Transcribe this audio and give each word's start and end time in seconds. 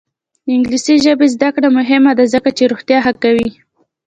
د 0.45 0.47
انګلیسي 0.57 0.95
ژبې 1.05 1.27
زده 1.35 1.49
کړه 1.55 1.67
مهمه 1.77 2.11
ده 2.17 2.25
ځکه 2.33 2.49
چې 2.57 2.63
روغتیا 2.71 2.97
ښه 3.05 3.13
کوي. 3.23 3.49